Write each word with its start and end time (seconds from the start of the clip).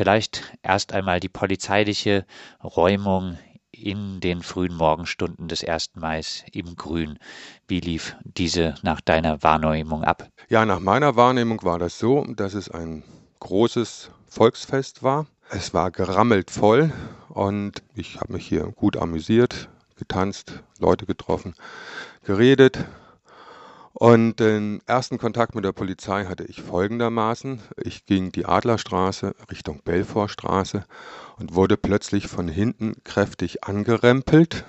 Vielleicht 0.00 0.56
erst 0.62 0.94
einmal 0.94 1.20
die 1.20 1.28
polizeiliche 1.28 2.24
Räumung 2.64 3.36
in 3.70 4.20
den 4.20 4.42
frühen 4.42 4.74
Morgenstunden 4.74 5.46
des 5.46 5.62
1. 5.62 5.90
Mai 5.96 6.22
im 6.52 6.74
Grün. 6.74 7.18
Wie 7.68 7.80
lief 7.80 8.16
diese 8.24 8.76
nach 8.80 9.02
deiner 9.02 9.42
Wahrnehmung 9.42 10.02
ab? 10.02 10.26
Ja, 10.48 10.64
nach 10.64 10.80
meiner 10.80 11.16
Wahrnehmung 11.16 11.62
war 11.64 11.78
das 11.78 11.98
so, 11.98 12.24
dass 12.24 12.54
es 12.54 12.70
ein 12.70 13.02
großes 13.40 14.10
Volksfest 14.26 15.02
war. 15.02 15.26
Es 15.50 15.74
war 15.74 15.90
gerammelt 15.90 16.50
voll 16.50 16.90
und 17.28 17.82
ich 17.94 18.22
habe 18.22 18.32
mich 18.32 18.46
hier 18.46 18.72
gut 18.74 18.96
amüsiert, 18.96 19.68
getanzt, 19.98 20.62
Leute 20.78 21.04
getroffen, 21.04 21.52
geredet. 22.24 22.86
Und 23.92 24.38
den 24.40 24.80
ersten 24.86 25.18
Kontakt 25.18 25.54
mit 25.54 25.64
der 25.64 25.72
Polizei 25.72 26.24
hatte 26.26 26.44
ich 26.44 26.62
folgendermaßen. 26.62 27.60
Ich 27.82 28.06
ging 28.06 28.32
die 28.32 28.46
Adlerstraße 28.46 29.34
Richtung 29.50 29.80
Belfortstraße 29.84 30.84
und 31.38 31.54
wurde 31.54 31.76
plötzlich 31.76 32.28
von 32.28 32.48
hinten 32.48 32.94
kräftig 33.04 33.64
angerempelt 33.64 34.64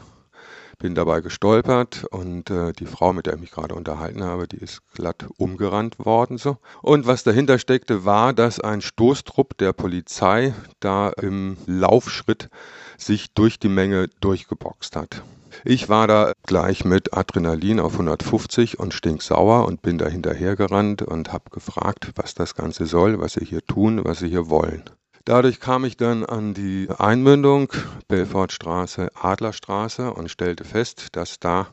bin 0.82 0.96
dabei 0.96 1.22
gestolpert 1.22 2.06
und 2.10 2.50
äh, 2.50 2.74
die 2.74 2.88
Frau, 2.88 3.14
mit 3.14 3.28
der 3.28 3.36
ich 3.36 3.40
mich 3.40 3.52
gerade 3.52 3.76
unterhalten 3.76 4.24
habe, 4.24 4.48
die 4.48 4.58
ist 4.58 4.82
glatt 4.94 5.28
umgerannt 5.38 6.00
worden 6.00 6.38
so. 6.38 6.58
Und 6.82 7.06
was 7.06 7.24
dahinter 7.24 7.60
steckte, 7.60 8.04
war, 8.04 8.34
dass 8.34 8.60
ein 8.60 8.82
Stoßtrupp 8.82 9.58
der 9.58 9.74
Polizei 9.74 10.56
da 10.80 11.10
im 11.10 11.58
Laufschritt 11.68 12.50
sich 12.98 13.32
durch 13.34 13.60
die 13.60 13.70
Menge 13.70 14.08
durchgeboxt 14.22 14.96
hat. 14.96 15.22
Ich 15.64 15.90
war 15.90 16.08
da 16.08 16.34
gleich 16.46 16.86
mit 16.86 17.14
Adrenalin 17.14 17.80
auf 17.80 17.94
150 17.94 18.80
und 18.80 18.94
stinksauer 18.94 19.66
und 19.66 19.82
bin 19.82 19.98
da 19.98 20.08
hinterhergerannt 20.08 21.02
und 21.02 21.34
habe 21.34 21.50
gefragt, 21.52 22.12
was 22.16 22.34
das 22.34 22.56
Ganze 22.56 22.86
soll, 22.86 23.20
was 23.20 23.34
sie 23.34 23.46
hier 23.46 23.62
tun, 23.66 24.02
was 24.04 24.20
sie 24.20 24.30
hier 24.30 24.50
wollen. 24.50 24.84
Dadurch 25.26 25.60
kam 25.60 25.86
ich 25.86 25.98
dann 25.98 26.26
an 26.26 26.54
die 26.54 26.88
Einmündung 26.98 27.72
Belfortstraße, 28.08 29.10
Adlerstraße 29.14 30.12
und 30.12 30.32
stellte 30.32 30.64
fest, 30.64 31.10
dass 31.12 31.40
da 31.40 31.68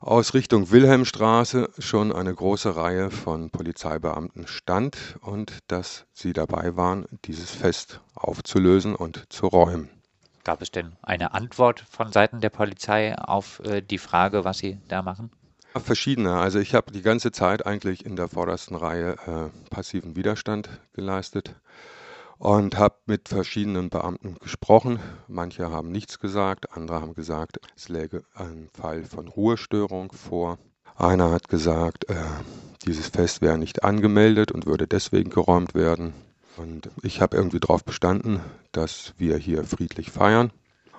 aus 0.00 0.34
Richtung 0.34 0.70
Wilhelmstraße 0.70 1.70
schon 1.78 2.12
eine 2.12 2.34
große 2.34 2.76
Reihe 2.76 3.10
von 3.10 3.50
Polizeibeamten 3.50 4.46
stand 4.46 5.16
und 5.22 5.58
dass 5.68 6.04
sie 6.12 6.32
dabei 6.32 6.76
waren, 6.76 7.06
dieses 7.24 7.50
Fest 7.50 8.00
aufzulösen 8.14 8.94
und 8.96 9.24
zu 9.32 9.46
räumen. 9.46 9.93
Gab 10.44 10.60
es 10.60 10.70
denn 10.70 10.92
eine 11.02 11.32
Antwort 11.32 11.80
von 11.90 12.12
Seiten 12.12 12.40
der 12.40 12.50
Polizei 12.50 13.16
auf 13.16 13.60
äh, 13.60 13.80
die 13.80 13.98
Frage, 13.98 14.44
was 14.44 14.58
sie 14.58 14.78
da 14.88 15.02
machen? 15.02 15.30
Verschiedene. 15.74 16.34
Also 16.34 16.60
ich 16.60 16.74
habe 16.74 16.92
die 16.92 17.02
ganze 17.02 17.32
Zeit 17.32 17.66
eigentlich 17.66 18.06
in 18.06 18.14
der 18.14 18.28
vordersten 18.28 18.76
Reihe 18.76 19.16
äh, 19.26 19.70
passiven 19.70 20.14
Widerstand 20.14 20.68
geleistet 20.92 21.54
und 22.38 22.78
habe 22.78 22.96
mit 23.06 23.28
verschiedenen 23.28 23.88
Beamten 23.88 24.36
gesprochen. 24.40 25.00
Manche 25.26 25.70
haben 25.70 25.90
nichts 25.90 26.20
gesagt, 26.20 26.76
andere 26.76 27.00
haben 27.00 27.14
gesagt, 27.14 27.58
es 27.74 27.88
läge 27.88 28.22
ein 28.34 28.68
Fall 28.72 29.04
von 29.04 29.28
Ruhestörung 29.28 30.12
vor. 30.12 30.58
Einer 30.94 31.32
hat 31.32 31.48
gesagt, 31.48 32.08
äh, 32.08 32.14
dieses 32.84 33.08
Fest 33.08 33.40
wäre 33.40 33.58
nicht 33.58 33.82
angemeldet 33.82 34.52
und 34.52 34.66
würde 34.66 34.86
deswegen 34.86 35.30
geräumt 35.30 35.74
werden. 35.74 36.12
Und 36.56 36.90
ich 37.02 37.20
habe 37.20 37.36
irgendwie 37.36 37.60
darauf 37.60 37.84
bestanden, 37.84 38.40
dass 38.72 39.14
wir 39.18 39.36
hier 39.36 39.64
friedlich 39.64 40.10
feiern 40.10 40.52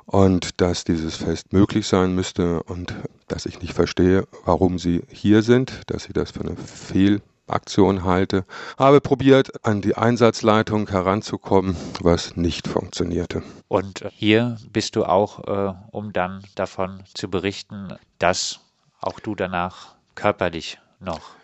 und 0.05 0.61
dass 0.61 0.83
dieses 0.83 1.15
Fest 1.15 1.53
möglich 1.53 1.87
sein 1.87 2.13
müsste 2.13 2.61
und 2.63 2.95
dass 3.27 3.45
ich 3.45 3.61
nicht 3.61 3.73
verstehe, 3.73 4.27
warum 4.43 4.77
sie 4.77 5.03
hier 5.09 5.41
sind, 5.41 5.81
dass 5.87 6.05
ich 6.05 6.13
das 6.13 6.31
für 6.31 6.41
eine 6.41 6.55
Fehl 6.55 7.21
Aktion 7.47 8.03
halte, 8.03 8.45
habe 8.77 9.01
probiert, 9.01 9.65
an 9.65 9.81
die 9.81 9.95
Einsatzleitung 9.95 10.89
heranzukommen, 10.89 11.75
was 12.01 12.35
nicht 12.35 12.67
funktionierte. 12.67 13.43
Und 13.67 14.05
hier 14.11 14.57
bist 14.71 14.95
du 14.95 15.05
auch, 15.05 15.47
äh, 15.47 15.73
um 15.91 16.11
dann 16.11 16.43
davon 16.55 17.03
zu 17.13 17.29
berichten, 17.29 17.93
dass 18.19 18.61
auch 18.99 19.19
du 19.19 19.35
danach 19.35 19.95
körperlich 20.15 20.79
noch 20.99 21.35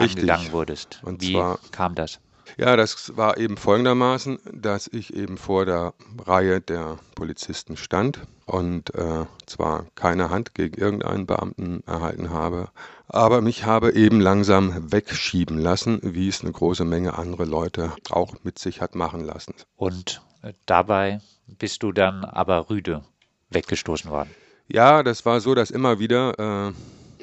Richtig. 0.00 0.18
angegangen 0.18 0.52
wurdest. 0.52 1.00
Und 1.04 1.22
Wie 1.22 1.32
zwar, 1.32 1.58
kam 1.70 1.94
das? 1.94 2.18
Ja, 2.56 2.76
das 2.76 3.16
war 3.16 3.36
eben 3.36 3.56
folgendermaßen, 3.56 4.38
dass 4.52 4.88
ich 4.88 5.14
eben 5.14 5.36
vor 5.36 5.66
der 5.66 5.94
Reihe 6.24 6.60
der 6.60 6.98
Polizisten 7.14 7.76
stand 7.76 8.20
und 8.46 8.94
äh, 8.94 9.26
zwar 9.46 9.86
keine 9.94 10.30
Hand 10.30 10.54
gegen 10.54 10.80
irgendeinen 10.80 11.26
Beamten 11.26 11.82
erhalten 11.86 12.30
habe, 12.30 12.68
aber 13.08 13.40
mich 13.40 13.64
habe 13.64 13.92
eben 13.92 14.20
langsam 14.20 14.92
wegschieben 14.92 15.58
lassen, 15.58 16.00
wie 16.02 16.28
es 16.28 16.42
eine 16.42 16.52
große 16.52 16.84
Menge 16.84 17.18
andere 17.18 17.44
Leute 17.44 17.92
auch 18.10 18.34
mit 18.42 18.58
sich 18.58 18.80
hat 18.80 18.94
machen 18.94 19.24
lassen. 19.24 19.54
Und 19.76 20.22
äh, 20.42 20.52
dabei 20.66 21.20
bist 21.46 21.82
du 21.82 21.92
dann 21.92 22.24
aber 22.24 22.70
rüde 22.70 23.02
weggestoßen 23.50 24.10
worden. 24.10 24.30
Ja, 24.68 25.02
das 25.02 25.24
war 25.24 25.40
so, 25.40 25.54
dass 25.54 25.70
immer 25.70 25.98
wieder, 25.98 26.38
äh, 26.38 26.72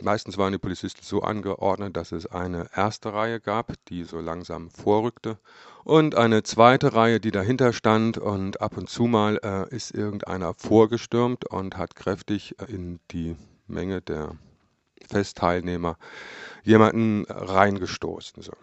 meistens 0.04 0.38
waren 0.38 0.52
die 0.52 0.60
Polizisten 0.60 1.02
so 1.04 1.22
angeordnet, 1.22 1.98
dass 1.98 2.12
es 2.12 2.28
eine 2.28 2.68
erste 2.76 3.14
Reihe 3.14 3.40
gab, 3.40 3.74
die 3.88 4.04
so 4.04 4.20
langsam 4.20 4.70
vorrückte 4.70 5.38
und 5.84 6.16
eine 6.16 6.44
zweite 6.44 6.94
Reihe, 6.94 7.20
die 7.20 7.32
dahinter 7.32 7.74
stand 7.74 8.18
und 8.18 8.62
ab 8.62 8.78
und 8.78 8.90
zu 8.90 9.04
mal 9.04 9.40
äh, 9.44 9.76
ist 9.76 9.92
irgendeiner 9.92 10.54
vorgestürmt 10.54 11.46
und 11.46 11.78
hat 11.78 11.96
kräftig 11.96 12.56
äh, 12.60 12.72
in 12.72 13.00
die 13.12 13.36
Menge 13.68 14.02
der 14.02 14.38
Festteilnehmer 15.10 15.98
jemanden 16.64 17.26
reingestoßen. 17.28 18.42
So. 18.42 18.54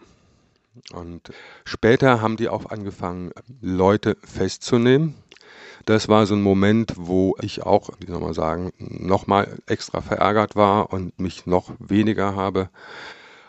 Und 0.93 1.31
später 1.63 2.21
haben 2.21 2.37
die 2.37 2.49
auch 2.49 2.65
angefangen, 2.65 3.31
Leute 3.61 4.17
festzunehmen. 4.23 5.15
Das 5.85 6.07
war 6.07 6.25
so 6.25 6.35
ein 6.35 6.41
Moment, 6.41 6.93
wo 6.97 7.35
ich 7.41 7.63
auch, 7.63 7.89
wie 7.99 8.11
soll 8.11 8.21
man 8.21 8.33
sagen, 8.33 8.71
nochmal 8.77 9.57
extra 9.67 10.01
verärgert 10.01 10.55
war 10.55 10.93
und 10.93 11.19
mich 11.19 11.45
noch 11.45 11.71
weniger 11.79 12.35
habe 12.35 12.69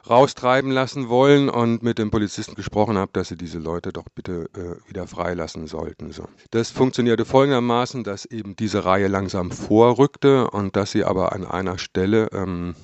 raustreiben 0.09 0.71
lassen 0.71 1.09
wollen 1.09 1.49
und 1.49 1.83
mit 1.83 1.99
dem 1.99 2.11
Polizisten 2.11 2.55
gesprochen 2.55 2.99
habe, 2.99 3.13
dass 3.13 3.29
sie 3.29 3.37
diese 3.37 3.59
Leute 3.59 3.93
doch 3.93 4.07
bitte 4.15 4.49
äh, 4.55 4.89
wieder 4.89 5.07
freilassen 5.07 5.67
sollten. 5.67 6.13
So. 6.13 6.25
Das 6.51 6.71
funktionierte 6.71 7.25
folgendermaßen, 7.25 8.03
dass 8.03 8.25
eben 8.25 8.57
diese 8.57 8.85
Reihe 8.85 9.07
langsam 9.07 9.53
vorrückte 9.53 10.51
und 10.51 10.77
dass 10.77 10.91
sie 10.91 11.05
aber 11.05 11.33
an 11.33 11.47
einer 11.47 11.79
Stelle 11.79 12.29
ähm, 12.33 12.75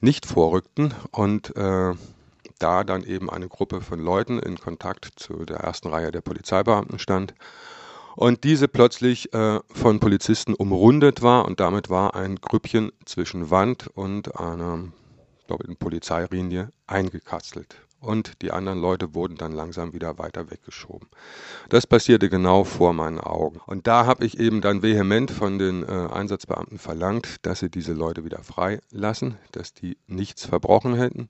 nicht 0.00 0.26
vorrückten 0.26 0.94
und 1.12 1.56
äh, 1.56 1.94
da 2.58 2.84
dann 2.84 3.02
eben 3.04 3.30
eine 3.30 3.48
Gruppe 3.48 3.80
von 3.80 4.00
Leuten 4.00 4.38
in 4.38 4.58
Kontakt 4.58 5.12
zu 5.16 5.46
der 5.46 5.58
ersten 5.58 5.88
Reihe 5.88 6.10
der 6.10 6.20
Polizeibeamten 6.20 6.98
stand 6.98 7.34
und 8.16 8.44
diese 8.44 8.68
plötzlich 8.68 9.32
äh, 9.32 9.60
von 9.72 10.00
Polizisten 10.00 10.54
umrundet 10.54 11.22
war 11.22 11.44
und 11.44 11.60
damit 11.60 11.90
war 11.90 12.14
ein 12.14 12.36
Grüppchen 12.36 12.92
zwischen 13.04 13.50
Wand 13.50 13.86
und 13.88 14.38
einer 14.38 14.84
doppelten 15.46 15.76
Polizeilinie 15.76 16.70
eingekastelt. 16.86 17.76
Und 18.00 18.40
die 18.40 18.50
anderen 18.50 18.80
Leute 18.80 19.14
wurden 19.14 19.36
dann 19.36 19.52
langsam 19.52 19.92
wieder 19.92 20.16
weiter 20.18 20.50
weggeschoben. 20.50 21.08
Das 21.68 21.86
passierte 21.86 22.30
genau 22.30 22.64
vor 22.64 22.94
meinen 22.94 23.20
Augen. 23.20 23.60
Und 23.66 23.86
da 23.86 24.06
habe 24.06 24.24
ich 24.24 24.40
eben 24.40 24.62
dann 24.62 24.82
vehement 24.82 25.30
von 25.30 25.58
den 25.58 25.82
äh, 25.82 26.08
Einsatzbeamten 26.10 26.78
verlangt, 26.78 27.44
dass 27.44 27.60
sie 27.60 27.70
diese 27.70 27.92
Leute 27.92 28.24
wieder 28.24 28.42
freilassen, 28.42 29.36
dass 29.52 29.74
die 29.74 29.98
nichts 30.06 30.46
verbrochen 30.46 30.94
hätten, 30.94 31.28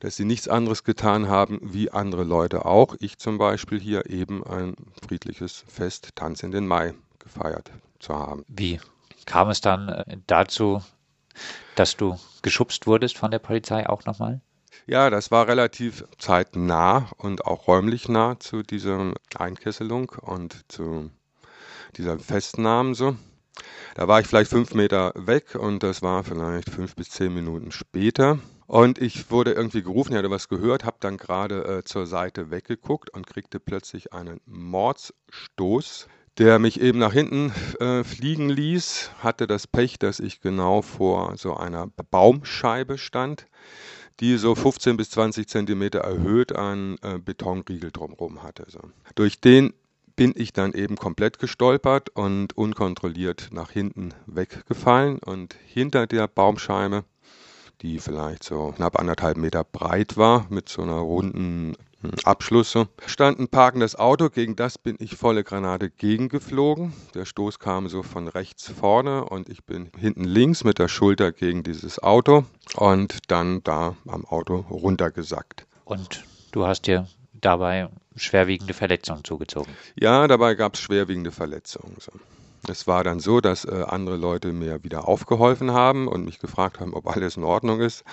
dass 0.00 0.16
sie 0.16 0.26
nichts 0.26 0.46
anderes 0.46 0.84
getan 0.84 1.28
haben 1.28 1.58
wie 1.62 1.90
andere 1.90 2.24
Leute 2.24 2.66
auch. 2.66 2.96
Ich 3.00 3.18
zum 3.18 3.38
Beispiel 3.38 3.80
hier 3.80 4.10
eben 4.10 4.44
ein 4.44 4.74
friedliches 5.02 5.64
Fest 5.68 6.10
Tanz 6.16 6.42
in 6.42 6.50
den 6.50 6.66
Mai 6.66 6.92
gefeiert 7.18 7.72
zu 7.98 8.14
haben. 8.14 8.44
Wie 8.46 8.78
kam 9.24 9.48
es 9.48 9.62
dann 9.62 9.88
äh, 9.88 10.18
dazu, 10.26 10.82
dass 11.76 11.96
du 11.96 12.18
geschubst 12.42 12.86
wurdest 12.86 13.16
von 13.16 13.30
der 13.30 13.38
Polizei 13.38 13.88
auch 13.88 14.04
nochmal? 14.04 14.42
Ja, 14.86 15.10
das 15.10 15.30
war 15.30 15.46
relativ 15.46 16.04
zeitnah 16.18 17.10
und 17.16 17.44
auch 17.44 17.66
räumlich 17.66 18.08
nah 18.08 18.38
zu 18.40 18.62
dieser 18.62 19.12
Einkesselung 19.36 20.10
und 20.20 20.64
zu 20.68 21.10
dieser 21.96 22.18
Festnahme 22.18 22.94
so. 22.94 23.16
Da 23.94 24.08
war 24.08 24.20
ich 24.20 24.26
vielleicht 24.26 24.50
fünf 24.50 24.74
Meter 24.74 25.12
weg 25.16 25.54
und 25.54 25.82
das 25.82 26.02
war 26.02 26.24
vielleicht 26.24 26.70
fünf 26.70 26.96
bis 26.96 27.10
zehn 27.10 27.34
Minuten 27.34 27.72
später. 27.72 28.38
Und 28.66 28.98
ich 28.98 29.30
wurde 29.30 29.52
irgendwie 29.52 29.82
gerufen, 29.82 30.12
ich 30.12 30.18
hatte 30.18 30.30
was 30.30 30.48
gehört, 30.48 30.84
habe 30.84 30.96
dann 31.00 31.16
gerade 31.16 31.64
äh, 31.64 31.84
zur 31.84 32.06
Seite 32.06 32.50
weggeguckt 32.50 33.10
und 33.10 33.26
kriegte 33.26 33.58
plötzlich 33.58 34.12
einen 34.12 34.40
Mordsstoß 34.46 36.08
der 36.38 36.58
mich 36.58 36.80
eben 36.80 36.98
nach 36.98 37.12
hinten 37.12 37.52
äh, 37.80 38.02
fliegen 38.02 38.48
ließ, 38.48 39.10
hatte 39.18 39.46
das 39.46 39.66
Pech, 39.66 39.98
dass 39.98 40.20
ich 40.20 40.40
genau 40.40 40.80
vor 40.80 41.36
so 41.36 41.54
einer 41.54 41.88
Baumscheibe 41.88 42.96
stand, 42.96 43.46
die 44.18 44.36
so 44.36 44.54
15 44.54 44.96
bis 44.96 45.10
20 45.10 45.48
Zentimeter 45.48 46.00
erhöht 46.00 46.54
einen 46.54 46.98
äh, 47.02 47.18
Betonriegel 47.18 47.90
drumherum 47.90 48.42
hatte. 48.42 48.66
So. 48.68 48.80
Durch 49.14 49.40
den 49.40 49.72
bin 50.16 50.34
ich 50.36 50.52
dann 50.52 50.74
eben 50.74 50.96
komplett 50.96 51.38
gestolpert 51.38 52.10
und 52.10 52.56
unkontrolliert 52.56 53.48
nach 53.52 53.70
hinten 53.70 54.12
weggefallen 54.26 55.18
und 55.18 55.56
hinter 55.66 56.06
der 56.06 56.28
Baumscheibe, 56.28 57.04
die 57.82 57.98
vielleicht 57.98 58.44
so 58.44 58.72
knapp 58.76 58.98
anderthalb 58.98 59.36
Meter 59.36 59.64
breit 59.64 60.16
war, 60.16 60.46
mit 60.50 60.68
so 60.68 60.82
einer 60.82 60.98
runden 60.98 61.76
Abschluss. 62.24 62.78
Stand 63.06 63.38
ein 63.38 63.48
parkendes 63.48 63.96
Auto, 63.96 64.30
gegen 64.30 64.56
das 64.56 64.78
bin 64.78 64.96
ich 65.00 65.16
volle 65.16 65.44
Granate 65.44 65.90
gegengeflogen. 65.90 66.92
Der 67.14 67.26
Stoß 67.26 67.58
kam 67.58 67.88
so 67.88 68.02
von 68.02 68.28
rechts 68.28 68.70
vorne 68.70 69.24
und 69.24 69.48
ich 69.48 69.64
bin 69.64 69.90
hinten 69.98 70.24
links 70.24 70.64
mit 70.64 70.78
der 70.78 70.88
Schulter 70.88 71.32
gegen 71.32 71.62
dieses 71.62 72.02
Auto 72.02 72.44
und 72.76 73.18
dann 73.30 73.62
da 73.64 73.96
am 74.08 74.24
Auto 74.24 74.64
runtergesackt. 74.70 75.66
Und 75.84 76.24
du 76.52 76.66
hast 76.66 76.86
dir 76.86 77.06
dabei 77.34 77.88
schwerwiegende 78.16 78.74
Verletzungen 78.74 79.24
zugezogen? 79.24 79.72
Ja, 79.98 80.26
dabei 80.26 80.54
gab 80.54 80.74
es 80.74 80.80
schwerwiegende 80.80 81.32
Verletzungen. 81.32 81.96
So. 81.98 82.12
Es 82.68 82.86
war 82.86 83.04
dann 83.04 83.20
so, 83.20 83.40
dass 83.40 83.64
äh, 83.64 83.84
andere 83.88 84.16
Leute 84.16 84.52
mir 84.52 84.84
wieder 84.84 85.08
aufgeholfen 85.08 85.72
haben 85.72 86.08
und 86.08 86.24
mich 86.24 86.38
gefragt 86.38 86.78
haben, 86.78 86.92
ob 86.92 87.06
alles 87.06 87.36
in 87.36 87.44
Ordnung 87.44 87.80
ist. 87.80 88.04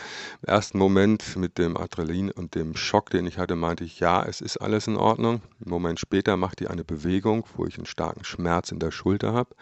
Im 0.41 0.49
ersten 0.49 0.77
Moment 0.77 1.35
mit 1.35 1.57
dem 1.57 1.75
Adrenalin 1.75 2.31
und 2.31 2.55
dem 2.55 2.75
Schock, 2.75 3.09
den 3.09 3.25
ich 3.27 3.38
hatte, 3.38 3.55
meinte 3.55 3.83
ich, 3.83 3.99
ja, 3.99 4.23
es 4.23 4.39
ist 4.39 4.57
alles 4.57 4.88
in 4.88 4.95
Ordnung. 4.95 5.41
Einen 5.59 5.69
Moment 5.69 5.99
später 5.99 6.38
machte 6.38 6.63
ich 6.63 6.69
eine 6.69 6.85
Bewegung, 6.85 7.45
wo 7.55 7.65
ich 7.65 7.77
einen 7.77 7.85
starken 7.85 8.23
Schmerz 8.23 8.71
in 8.71 8.79
der 8.79 8.91
Schulter 8.91 9.33
habe. 9.33 9.53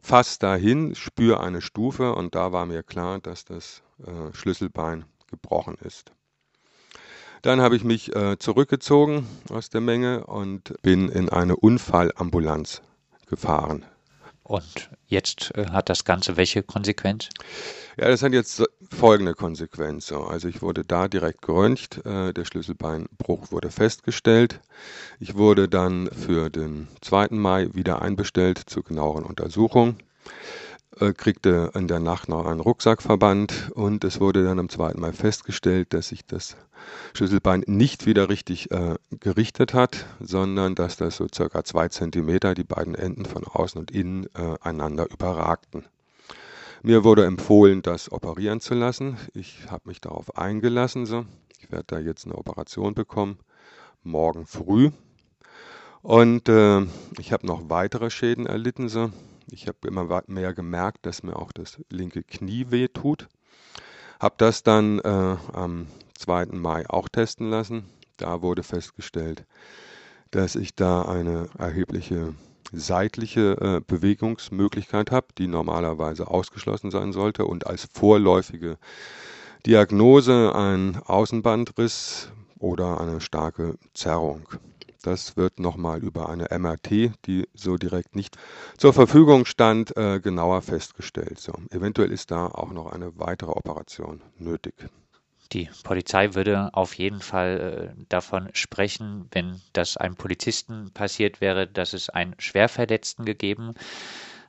Fast 0.00 0.42
dahin, 0.42 0.94
spüre 0.96 1.40
eine 1.40 1.60
Stufe 1.60 2.14
und 2.14 2.34
da 2.34 2.52
war 2.52 2.66
mir 2.66 2.82
klar, 2.82 3.20
dass 3.20 3.44
das 3.44 3.82
äh, 4.04 4.34
Schlüsselbein 4.34 5.04
gebrochen 5.30 5.76
ist. 5.82 6.12
Dann 7.42 7.60
habe 7.60 7.76
ich 7.76 7.84
mich 7.84 8.14
äh, 8.14 8.38
zurückgezogen 8.38 9.26
aus 9.50 9.68
der 9.68 9.80
Menge 9.80 10.26
und 10.26 10.74
bin 10.82 11.08
in 11.08 11.28
eine 11.28 11.56
Unfallambulanz 11.56 12.82
gefahren. 13.26 13.84
Und 14.52 14.90
jetzt 15.06 15.50
äh, 15.56 15.68
hat 15.70 15.88
das 15.88 16.04
Ganze 16.04 16.36
welche 16.36 16.62
Konsequenz? 16.62 17.30
Ja, 17.96 18.08
das 18.08 18.22
hat 18.22 18.34
jetzt 18.34 18.62
folgende 18.90 19.32
Konsequenz. 19.32 20.12
Also 20.12 20.46
ich 20.46 20.60
wurde 20.60 20.84
da 20.84 21.08
direkt 21.08 21.40
geröntgt, 21.40 22.04
äh, 22.04 22.34
der 22.34 22.44
Schlüsselbeinbruch 22.44 23.50
wurde 23.50 23.70
festgestellt. 23.70 24.60
Ich 25.20 25.36
wurde 25.36 25.70
dann 25.70 26.10
für 26.10 26.50
den 26.50 26.88
2. 27.00 27.28
Mai 27.30 27.70
wieder 27.72 28.02
einbestellt 28.02 28.58
zur 28.66 28.84
genaueren 28.84 29.24
Untersuchung. 29.24 29.96
Äh, 31.00 31.14
kriegte 31.14 31.70
in 31.74 31.88
der 31.88 32.00
Nacht 32.00 32.28
noch 32.28 32.44
einen 32.44 32.60
Rucksackverband 32.60 33.70
und 33.74 34.04
es 34.04 34.20
wurde 34.20 34.44
dann 34.44 34.58
am 34.58 34.68
zweiten 34.68 35.00
Mal 35.00 35.14
festgestellt, 35.14 35.94
dass 35.94 36.08
sich 36.08 36.26
das 36.26 36.56
Schlüsselbein 37.14 37.64
nicht 37.66 38.04
wieder 38.04 38.28
richtig 38.28 38.70
äh, 38.70 38.96
gerichtet 39.18 39.72
hat, 39.72 40.04
sondern 40.20 40.74
dass 40.74 40.96
das 40.96 41.16
so 41.16 41.26
circa 41.32 41.64
zwei 41.64 41.88
Zentimeter 41.88 42.54
die 42.54 42.64
beiden 42.64 42.94
Enden 42.94 43.24
von 43.24 43.44
außen 43.44 43.80
und 43.80 43.90
innen 43.90 44.26
äh, 44.34 44.56
einander 44.60 45.10
überragten. 45.10 45.86
Mir 46.82 47.04
wurde 47.04 47.24
empfohlen, 47.24 47.80
das 47.80 48.12
operieren 48.12 48.60
zu 48.60 48.74
lassen. 48.74 49.16
Ich 49.32 49.70
habe 49.70 49.88
mich 49.88 50.00
darauf 50.00 50.36
eingelassen. 50.36 51.06
So. 51.06 51.24
Ich 51.58 51.72
werde 51.72 51.84
da 51.86 51.98
jetzt 52.00 52.26
eine 52.26 52.36
Operation 52.36 52.92
bekommen, 52.92 53.38
morgen 54.02 54.46
früh. 54.46 54.90
Und 56.02 56.48
äh, 56.50 56.82
ich 57.18 57.32
habe 57.32 57.46
noch 57.46 57.70
weitere 57.70 58.10
Schäden 58.10 58.46
erlitten. 58.46 58.88
So. 58.88 59.10
Ich 59.50 59.68
habe 59.68 59.86
immer 59.86 60.22
mehr 60.26 60.54
gemerkt, 60.54 61.06
dass 61.06 61.22
mir 61.22 61.36
auch 61.36 61.52
das 61.52 61.80
linke 61.90 62.22
Knie 62.22 62.66
weh 62.70 62.88
tut. 62.88 63.28
Habe 64.20 64.34
das 64.38 64.62
dann 64.62 64.98
äh, 65.00 65.36
am 65.52 65.86
2. 66.18 66.46
Mai 66.52 66.88
auch 66.88 67.08
testen 67.08 67.50
lassen. 67.50 67.84
Da 68.16 68.42
wurde 68.42 68.62
festgestellt, 68.62 69.44
dass 70.30 70.54
ich 70.54 70.74
da 70.74 71.02
eine 71.02 71.48
erhebliche 71.58 72.34
seitliche 72.72 73.56
äh, 73.60 73.80
Bewegungsmöglichkeit 73.86 75.10
habe, 75.10 75.26
die 75.36 75.46
normalerweise 75.46 76.28
ausgeschlossen 76.28 76.90
sein 76.90 77.12
sollte 77.12 77.44
und 77.44 77.66
als 77.66 77.88
vorläufige 77.92 78.78
Diagnose 79.66 80.54
ein 80.54 80.96
Außenbandriss 81.04 82.32
oder 82.58 83.00
eine 83.00 83.20
starke 83.20 83.76
Zerrung. 83.94 84.48
Das 85.02 85.36
wird 85.36 85.58
nochmal 85.58 86.02
über 86.02 86.28
eine 86.28 86.46
MRT, 86.56 87.12
die 87.26 87.48
so 87.54 87.76
direkt 87.76 88.14
nicht 88.14 88.36
zur 88.78 88.92
Verfügung 88.92 89.44
stand, 89.44 89.96
äh, 89.96 90.20
genauer 90.20 90.62
festgestellt. 90.62 91.40
So, 91.40 91.52
eventuell 91.70 92.12
ist 92.12 92.30
da 92.30 92.46
auch 92.46 92.70
noch 92.70 92.92
eine 92.92 93.18
weitere 93.18 93.50
Operation 93.50 94.22
nötig. 94.38 94.74
Die 95.52 95.68
Polizei 95.82 96.34
würde 96.34 96.70
auf 96.72 96.94
jeden 96.94 97.20
Fall 97.20 97.94
äh, 97.98 98.04
davon 98.08 98.48
sprechen, 98.54 99.28
wenn 99.32 99.60
das 99.74 99.98
einem 99.98 100.16
Polizisten 100.16 100.90
passiert 100.94 101.40
wäre, 101.42 101.66
dass 101.66 101.92
es 101.92 102.08
einen 102.08 102.34
Schwerverletzten 102.38 103.26
gegeben 103.26 103.74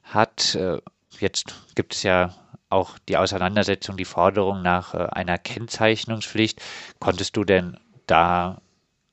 hat. 0.03 0.55
Äh, 0.55 0.79
jetzt 1.19 1.55
gibt 1.75 1.95
es 1.95 2.03
ja 2.03 2.33
auch 2.69 2.97
die 3.09 3.17
Auseinandersetzung, 3.17 3.97
die 3.97 4.05
Forderung 4.05 4.61
nach 4.61 4.93
äh, 4.93 5.07
einer 5.11 5.37
Kennzeichnungspflicht. 5.37 6.61
Konntest 6.99 7.35
du 7.35 7.43
denn 7.43 7.77
da 8.07 8.61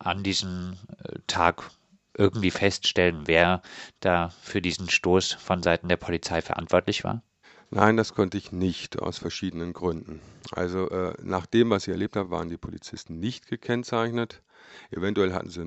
an 0.01 0.23
diesem 0.23 0.77
äh, 1.05 1.19
Tag 1.27 1.71
irgendwie 2.17 2.51
feststellen, 2.51 3.23
wer 3.27 3.63
da 4.01 4.31
für 4.43 4.61
diesen 4.61 4.91
Stoß 4.91 5.35
von 5.35 5.63
Seiten 5.63 5.89
der 5.89 5.97
Polizei 5.97 6.43
verantwortlich 6.43 7.05
war? 7.05 7.23
Nein, 7.71 7.97
das 7.97 8.15
konnte 8.15 8.37
ich 8.37 8.51
nicht, 8.51 8.99
aus 8.99 9.19
verschiedenen 9.19 9.73
Gründen. 9.73 10.21
Also 10.51 10.91
äh, 10.91 11.15
nach 11.23 11.47
dem, 11.47 11.71
was 11.71 11.87
ich 11.87 11.93
erlebt 11.93 12.17
habe, 12.17 12.31
waren 12.31 12.49
die 12.49 12.57
Polizisten 12.57 13.21
nicht 13.21 13.47
gekennzeichnet. 13.47 14.43
Eventuell 14.91 15.33
hatten 15.33 15.51
sie 15.51 15.63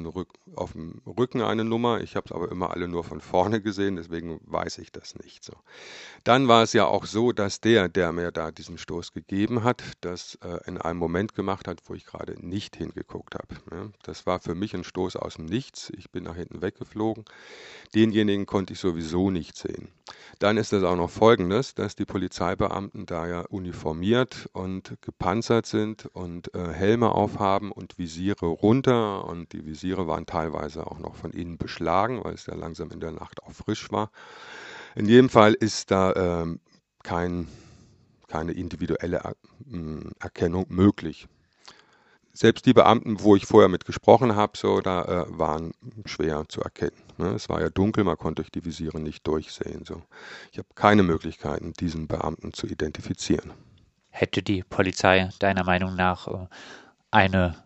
auf 0.55 0.73
dem 0.73 1.01
Rücken 1.05 1.41
eine 1.41 1.63
Nummer. 1.63 2.01
Ich 2.01 2.15
habe 2.15 2.25
es 2.25 2.31
aber 2.31 2.51
immer 2.51 2.71
alle 2.71 2.87
nur 2.87 3.03
von 3.03 3.21
vorne 3.21 3.61
gesehen, 3.61 3.95
deswegen 3.95 4.39
weiß 4.45 4.79
ich 4.79 4.91
das 4.91 5.15
nicht 5.15 5.43
so. 5.43 5.53
Dann 6.23 6.47
war 6.47 6.63
es 6.63 6.73
ja 6.73 6.85
auch 6.85 7.05
so, 7.05 7.31
dass 7.31 7.61
der, 7.61 7.89
der 7.89 8.11
mir 8.11 8.31
da 8.31 8.51
diesen 8.51 8.77
Stoß 8.77 9.13
gegeben 9.13 9.63
hat, 9.63 9.83
das 10.01 10.37
äh, 10.43 10.59
in 10.67 10.77
einem 10.77 10.99
Moment 10.99 11.35
gemacht 11.35 11.67
hat, 11.67 11.79
wo 11.85 11.93
ich 11.93 12.05
gerade 12.05 12.35
nicht 12.45 12.75
hingeguckt 12.75 13.35
habe. 13.35 13.55
Ja, 13.71 13.89
das 14.03 14.25
war 14.25 14.39
für 14.39 14.55
mich 14.55 14.73
ein 14.73 14.83
Stoß 14.83 15.15
aus 15.15 15.35
dem 15.35 15.45
Nichts. 15.45 15.91
Ich 15.95 16.11
bin 16.11 16.23
nach 16.23 16.35
hinten 16.35 16.61
weggeflogen. 16.61 17.25
Denjenigen 17.95 18.45
konnte 18.45 18.73
ich 18.73 18.79
sowieso 18.79 19.29
nicht 19.29 19.57
sehen. 19.57 19.89
Dann 20.39 20.57
ist 20.57 20.73
es 20.73 20.83
auch 20.83 20.95
noch 20.95 21.09
Folgendes, 21.09 21.75
dass 21.75 21.95
die 21.95 22.05
Polizeibeamten 22.05 23.05
da 23.05 23.27
ja 23.27 23.41
uniformiert 23.41 24.49
und 24.53 24.95
gepanzert 25.01 25.65
sind 25.65 26.07
und 26.07 26.53
äh, 26.53 26.73
Helme 26.73 27.13
aufhaben 27.13 27.71
und 27.71 27.97
Visiere 27.97 28.61
runter 28.83 29.25
und 29.25 29.53
die 29.53 29.65
Visiere 29.65 30.07
waren 30.07 30.25
teilweise 30.25 30.85
auch 30.87 30.99
noch 30.99 31.15
von 31.15 31.31
innen 31.31 31.57
beschlagen, 31.57 32.23
weil 32.23 32.33
es 32.33 32.45
ja 32.45 32.55
langsam 32.55 32.91
in 32.91 32.99
der 32.99 33.11
Nacht 33.11 33.43
auch 33.43 33.51
frisch 33.51 33.91
war. 33.91 34.11
In 34.95 35.07
jedem 35.07 35.29
Fall 35.29 35.53
ist 35.53 35.91
da 35.91 36.13
ähm, 36.15 36.59
kein, 37.03 37.47
keine 38.27 38.51
individuelle 38.51 39.17
er 39.17 39.31
äh, 39.31 40.09
Erkennung 40.19 40.65
möglich 40.69 41.27
selbst 42.35 42.65
die 42.65 42.73
Beamten, 42.73 43.21
wo 43.21 43.35
ich 43.35 43.45
vorher 43.45 43.69
mit 43.69 43.85
gesprochen 43.85 44.35
habe, 44.35 44.57
so, 44.57 44.81
da 44.81 45.03
äh, 45.03 45.25
waren 45.37 45.71
schwer 46.05 46.45
zu 46.49 46.61
erkennen. 46.61 46.97
Ne? 47.19 47.27
Es 47.27 47.47
war 47.47 47.61
ja 47.61 47.69
dunkel, 47.69 48.03
man 48.03 48.17
konnte 48.17 48.41
durch 48.41 48.49
die 48.49 48.65
Visiere 48.65 48.99
nicht 48.99 49.27
durchsehen. 49.27 49.85
So. 49.85 50.01
Ich 50.51 50.57
habe 50.57 50.67
keine 50.73 51.03
Möglichkeiten, 51.03 51.73
diesen 51.73 52.07
Beamten 52.07 52.51
zu 52.51 52.65
identifizieren. 52.65 53.53
Hätte 54.09 54.41
die 54.41 54.63
Polizei 54.63 55.29
deiner 55.37 55.63
Meinung 55.63 55.95
nach 55.95 56.27
äh, 56.27 56.47
eine 57.11 57.62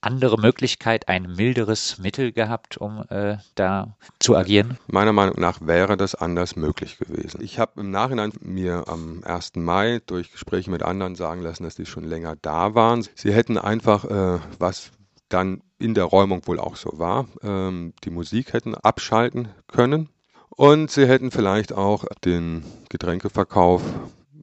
andere 0.00 0.40
Möglichkeit, 0.40 1.08
ein 1.08 1.34
milderes 1.36 1.98
Mittel 1.98 2.32
gehabt, 2.32 2.76
um 2.76 3.04
äh, 3.10 3.36
da 3.54 3.96
zu 4.18 4.36
agieren? 4.36 4.78
Meiner 4.86 5.12
Meinung 5.12 5.38
nach 5.38 5.60
wäre 5.60 5.96
das 5.96 6.14
anders 6.14 6.56
möglich 6.56 6.98
gewesen. 6.98 7.42
Ich 7.42 7.58
habe 7.58 7.80
im 7.80 7.90
Nachhinein 7.90 8.32
mir 8.40 8.84
am 8.88 9.22
1. 9.24 9.56
Mai 9.56 10.00
durch 10.06 10.32
Gespräche 10.32 10.70
mit 10.70 10.82
anderen 10.82 11.14
sagen 11.14 11.42
lassen, 11.42 11.64
dass 11.64 11.74
die 11.74 11.86
schon 11.86 12.04
länger 12.04 12.36
da 12.40 12.74
waren. 12.74 13.06
Sie 13.14 13.32
hätten 13.32 13.58
einfach, 13.58 14.04
äh, 14.04 14.38
was 14.58 14.90
dann 15.28 15.62
in 15.78 15.94
der 15.94 16.04
Räumung 16.04 16.46
wohl 16.46 16.60
auch 16.60 16.76
so 16.76 16.98
war, 16.98 17.26
ähm, 17.42 17.94
die 18.04 18.10
Musik 18.10 18.52
hätten 18.52 18.74
abschalten 18.74 19.48
können. 19.66 20.08
Und 20.50 20.90
sie 20.90 21.06
hätten 21.06 21.30
vielleicht 21.30 21.72
auch 21.72 22.04
den 22.24 22.64
Getränkeverkauf 22.90 23.82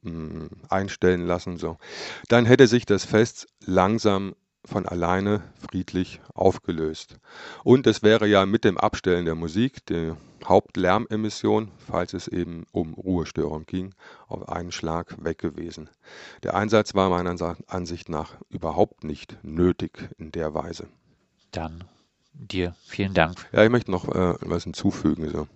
mm, 0.02 0.46
einstellen 0.68 1.26
lassen. 1.26 1.58
So. 1.58 1.76
Dann 2.28 2.44
hätte 2.44 2.66
sich 2.66 2.86
das 2.86 3.04
Fest 3.04 3.46
langsam 3.64 4.34
von 4.64 4.86
alleine 4.86 5.42
friedlich 5.70 6.20
aufgelöst. 6.34 7.18
Und 7.64 7.86
es 7.86 8.02
wäre 8.02 8.26
ja 8.26 8.46
mit 8.46 8.64
dem 8.64 8.78
Abstellen 8.78 9.24
der 9.24 9.34
Musik, 9.34 9.84
die 9.86 10.12
Hauptlärmemission, 10.44 11.70
falls 11.78 12.12
es 12.12 12.28
eben 12.28 12.64
um 12.72 12.94
Ruhestörung 12.94 13.66
ging, 13.66 13.94
auf 14.28 14.48
einen 14.48 14.72
Schlag 14.72 15.22
weg 15.24 15.38
gewesen. 15.38 15.90
Der 16.42 16.54
Einsatz 16.54 16.94
war 16.94 17.10
meiner 17.10 17.56
Ansicht 17.66 18.08
nach 18.08 18.36
überhaupt 18.48 19.04
nicht 19.04 19.36
nötig 19.42 20.10
in 20.18 20.32
der 20.32 20.54
Weise. 20.54 20.88
Dann 21.50 21.84
dir 22.32 22.74
vielen 22.84 23.14
Dank. 23.14 23.36
Ja, 23.52 23.64
ich 23.64 23.70
möchte 23.70 23.90
noch 23.90 24.08
äh, 24.08 24.34
was 24.40 24.64
hinzufügen. 24.64 25.28
So. 25.28 25.48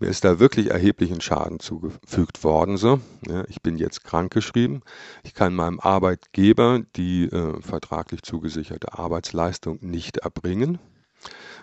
Mir 0.00 0.08
ist 0.08 0.24
da 0.24 0.38
wirklich 0.38 0.70
erheblichen 0.70 1.20
Schaden 1.20 1.60
zugefügt 1.60 2.44
worden. 2.44 2.76
So. 2.76 3.00
Ja, 3.28 3.44
ich 3.48 3.62
bin 3.62 3.78
jetzt 3.78 4.04
krankgeschrieben. 4.04 4.82
Ich 5.22 5.34
kann 5.34 5.54
meinem 5.54 5.80
Arbeitgeber 5.80 6.80
die 6.96 7.24
äh, 7.24 7.60
vertraglich 7.60 8.22
zugesicherte 8.22 8.98
Arbeitsleistung 8.98 9.78
nicht 9.80 10.18
erbringen. 10.18 10.78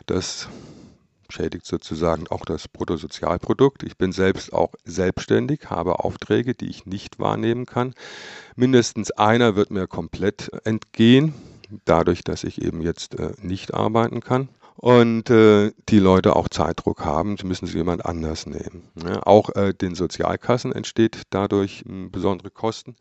Das 0.06 0.48
schädigt 1.32 1.65
sozusagen 1.65 2.27
auch 2.29 2.46
das 2.46 2.68
Bruttosozialprodukt. 2.68 3.84
Ich 3.84 3.98
bin 3.98 4.12
selbst 4.12 4.51
auch 4.51 4.74
selbstständig, 4.84 5.70
habe 5.70 6.00
Aufträge, 6.00 6.56
die 6.56 6.70
ich 6.70 6.86
nicht 6.86 7.20
wahrnehmen 7.20 7.65
kann. 7.65 7.94
Mindestens 8.56 9.12
einer 9.12 9.56
wird 9.56 9.70
mir 9.70 9.88
komplett 9.88 10.50
entgehen. 10.63 11.34
dadurch, 11.86 12.24
dass 12.24 12.44
ich 12.44 12.63
eben 12.63 12.82
jetzt 12.82 13.20
äh, 13.20 13.34
nicht 13.44 13.75
arbeiten 13.75 14.22
kann 14.22 14.50
und 14.81 15.29
äh, 15.29 15.71
die 15.89 16.00
Leute 16.00 16.38
auch 16.38 16.48
Zeitdruck 16.48 17.03
haben, 17.03 17.36
sie 17.38 17.45
müssen 17.45 17.65
sich 17.65 17.75
jemand 17.75 18.05
anders 18.05 18.45
nehmen. 18.45 18.89
Ja, 18.95 19.21
auch 19.24 19.53
äh, 19.55 19.74
den 19.74 19.93
Sozialkassen 19.93 20.71
entsteht 20.71 21.24
dadurch 21.31 21.83
m, 21.86 22.12
besondere 22.12 22.50
Kosten. 22.50 22.95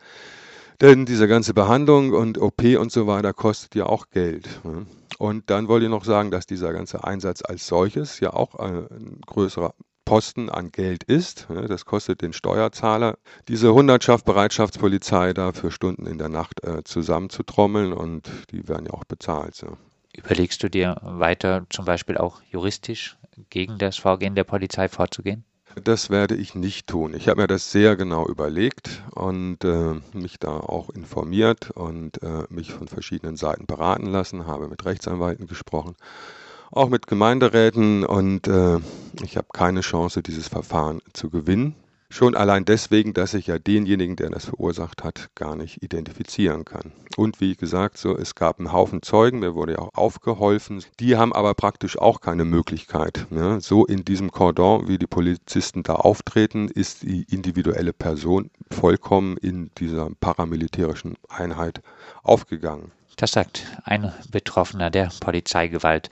Denn 0.80 1.06
diese 1.06 1.28
ganze 1.28 1.54
Behandlung 1.54 2.12
und 2.12 2.38
OP 2.38 2.62
und 2.78 2.90
so 2.90 3.06
weiter 3.06 3.32
kostet 3.32 3.76
ja 3.76 3.86
auch 3.86 4.10
Geld. 4.10 4.48
Ja. 4.64 4.86
Und 5.18 5.50
dann 5.50 5.68
wollte 5.68 5.86
ich 5.86 5.90
noch 5.90 6.04
sagen, 6.04 6.32
dass 6.32 6.46
dieser 6.46 6.72
ganze 6.72 7.04
Einsatz 7.04 7.42
als 7.44 7.68
solches 7.68 8.18
ja 8.18 8.32
auch 8.32 8.56
ein 8.56 9.20
größerer 9.26 9.74
Posten 10.04 10.48
an 10.50 10.72
Geld 10.72 11.04
ist. 11.04 11.46
Das 11.68 11.84
kostet 11.84 12.22
den 12.22 12.32
Steuerzahler, 12.32 13.18
diese 13.46 13.72
Hundertschaft 13.72 14.24
Bereitschaftspolizei 14.24 15.32
da 15.32 15.52
für 15.52 15.70
Stunden 15.70 16.06
in 16.06 16.18
der 16.18 16.28
Nacht 16.28 16.64
äh, 16.64 16.82
zusammenzutrommeln 16.82 17.92
und 17.92 18.28
die 18.50 18.66
werden 18.66 18.86
ja 18.86 18.94
auch 18.94 19.04
bezahlt. 19.04 19.54
So. 19.54 19.76
Überlegst 20.18 20.62
du 20.62 20.68
dir 20.68 20.96
weiter 21.02 21.64
zum 21.70 21.84
Beispiel 21.84 22.18
auch 22.18 22.42
juristisch 22.50 23.16
gegen 23.50 23.78
das 23.78 23.96
Vorgehen 23.96 24.34
der 24.34 24.44
Polizei 24.44 24.88
vorzugehen? 24.88 25.44
Das 25.84 26.10
werde 26.10 26.34
ich 26.34 26.56
nicht 26.56 26.88
tun. 26.88 27.14
Ich 27.14 27.28
habe 27.28 27.42
mir 27.42 27.46
das 27.46 27.70
sehr 27.70 27.94
genau 27.94 28.26
überlegt 28.26 29.04
und 29.12 29.64
äh, 29.64 29.94
mich 30.12 30.40
da 30.40 30.58
auch 30.58 30.90
informiert 30.90 31.70
und 31.70 32.20
äh, 32.22 32.44
mich 32.48 32.72
von 32.72 32.88
verschiedenen 32.88 33.36
Seiten 33.36 33.66
beraten 33.66 34.06
lassen, 34.06 34.46
habe 34.46 34.66
mit 34.66 34.84
Rechtsanwälten 34.84 35.46
gesprochen 35.46 35.94
auch 36.70 36.88
mit 36.88 37.06
Gemeinderäten 37.06 38.04
und 38.04 38.46
äh, 38.46 38.78
ich 39.22 39.36
habe 39.36 39.48
keine 39.52 39.80
Chance, 39.80 40.22
dieses 40.22 40.48
Verfahren 40.48 41.00
zu 41.12 41.30
gewinnen. 41.30 41.74
Schon 42.10 42.34
allein 42.34 42.64
deswegen, 42.64 43.12
dass 43.12 43.34
ich 43.34 43.48
ja 43.48 43.58
denjenigen, 43.58 44.16
der 44.16 44.30
das 44.30 44.46
verursacht 44.46 45.04
hat, 45.04 45.28
gar 45.34 45.56
nicht 45.56 45.82
identifizieren 45.82 46.64
kann. 46.64 46.92
Und 47.16 47.40
wie 47.40 47.54
gesagt, 47.54 47.98
so, 47.98 48.16
es 48.16 48.34
gab 48.34 48.58
einen 48.58 48.72
Haufen 48.72 49.02
Zeugen, 49.02 49.40
mir 49.40 49.54
wurde 49.54 49.72
ja 49.72 49.78
auch 49.80 49.94
aufgeholfen. 49.94 50.82
Die 51.00 51.16
haben 51.16 51.34
aber 51.34 51.52
praktisch 51.52 51.98
auch 51.98 52.22
keine 52.22 52.46
Möglichkeit. 52.46 53.26
Ne? 53.30 53.60
So 53.60 53.84
in 53.84 54.06
diesem 54.06 54.30
Cordon, 54.30 54.88
wie 54.88 54.96
die 54.96 55.06
Polizisten 55.06 55.82
da 55.82 55.96
auftreten, 55.96 56.68
ist 56.68 57.02
die 57.02 57.24
individuelle 57.24 57.92
Person 57.92 58.50
vollkommen 58.70 59.36
in 59.36 59.70
dieser 59.76 60.08
paramilitärischen 60.18 61.16
Einheit 61.28 61.82
aufgegangen. 62.22 62.90
Das 63.16 63.32
sagt 63.32 63.66
ein 63.84 64.12
Betroffener 64.30 64.90
der 64.90 65.10
Polizeigewalt 65.20 66.08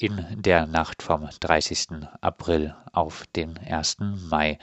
in 0.00 0.24
der 0.36 0.66
Nacht 0.66 1.02
vom 1.02 1.28
30. 1.40 1.88
April 2.20 2.74
auf 2.92 3.24
den 3.34 3.58
1. 3.58 3.98
Mai. 4.30 4.58